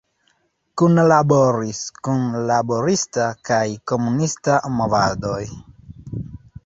Kunlaboris 0.81 1.81
kun 2.07 2.23
laborista 2.53 3.27
kaj 3.51 3.63
komunista 3.93 4.57
movadoj. 4.79 5.41